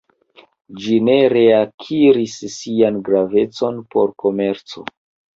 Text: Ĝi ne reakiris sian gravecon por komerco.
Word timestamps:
Ĝi 0.83 0.95
ne 1.09 1.17
reakiris 1.33 2.37
sian 2.55 2.97
gravecon 3.11 3.77
por 3.97 4.15
komerco. 4.25 4.85